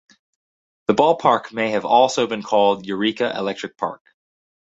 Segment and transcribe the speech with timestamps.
[0.87, 4.01] The ballpark may have also been called Eureka Electric Park.